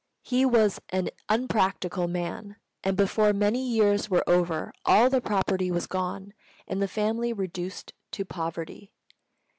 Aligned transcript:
He 0.23 0.47
was 0.47 0.79
an 0.89 1.11
unpractical 1.29 2.07
man, 2.07 2.55
and 2.83 2.97
before 2.97 3.33
many 3.33 3.63
years 3.63 4.09
were 4.09 4.27
over 4.27 4.73
all 4.83 5.11
the 5.11 5.21
property 5.21 5.69
was 5.69 5.85
gone 5.85 6.33
and 6.67 6.81
the 6.81 6.87
family 6.87 7.31
reduced 7.33 7.93
to 8.13 8.25
poverty. 8.25 8.93